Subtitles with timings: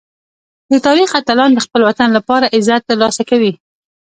[0.71, 3.53] د تاریخ اتلان د خپل وطن لپاره عزت ترلاسه کوي.